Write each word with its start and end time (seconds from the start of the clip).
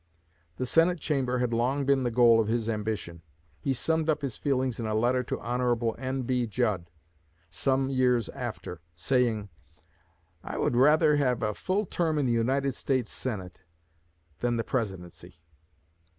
The 0.57 0.65
Senate 0.65 0.99
Chamber 0.99 1.37
had 1.37 1.53
long 1.53 1.85
been 1.85 2.01
the 2.01 2.09
goal 2.09 2.39
of 2.39 2.47
his 2.47 2.67
ambition. 2.67 3.21
He 3.59 3.71
summed 3.71 4.09
up 4.09 4.23
his 4.23 4.35
feelings 4.35 4.79
in 4.79 4.87
a 4.87 4.95
letter 4.95 5.21
to 5.25 5.39
Hon. 5.39 5.91
N.B. 5.99 6.47
Judd, 6.47 6.89
some 7.51 7.87
years 7.91 8.27
after, 8.29 8.81
saying, 8.95 9.49
"I 10.43 10.57
would 10.57 10.75
rather 10.75 11.17
have 11.17 11.43
a 11.43 11.53
full 11.53 11.85
term 11.85 12.17
in 12.17 12.25
the 12.25 12.31
United 12.33 12.73
States 12.73 13.11
Senate 13.11 13.61
than 14.39 14.57
the 14.57 14.63
Presidency." 14.63 15.39